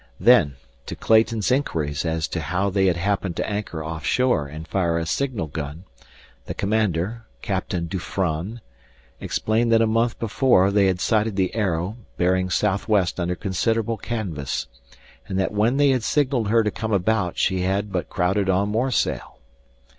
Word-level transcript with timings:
Then, 0.19 0.55
to 0.87 0.95
Clayton's 0.95 1.51
inquiries 1.51 2.05
as 2.05 2.27
to 2.29 2.41
how 2.41 2.71
they 2.71 2.87
had 2.87 2.97
happened 2.97 3.35
to 3.35 3.47
anchor 3.47 3.83
off 3.83 4.03
shore 4.03 4.47
and 4.47 4.67
fire 4.67 4.97
a 4.97 5.05
signal 5.05 5.45
gun, 5.45 5.83
the 6.47 6.55
commander, 6.55 7.25
Captain 7.43 7.85
Dufranne, 7.85 8.61
explained 9.19 9.71
that 9.71 9.81
a 9.83 9.85
month 9.85 10.17
before 10.17 10.71
they 10.71 10.87
had 10.87 10.99
sighted 10.99 11.35
the 11.35 11.53
Arrow 11.53 11.97
bearing 12.17 12.49
southwest 12.49 13.19
under 13.19 13.35
considerable 13.35 13.97
canvas, 13.97 14.65
and 15.27 15.37
that 15.39 15.51
when 15.53 15.77
they 15.77 15.89
had 15.91 16.01
signaled 16.01 16.47
her 16.47 16.63
to 16.63 16.71
come 16.71 16.91
about 16.91 17.37
she 17.37 17.61
had 17.61 17.91
but 17.91 18.09
crowded 18.09 18.49
on 18.49 18.69
more 18.69 18.89
sail. 18.89 19.37